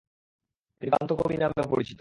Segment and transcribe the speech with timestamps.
[0.81, 1.89] তিনি কান্ত কবি নামেও পরিচিত।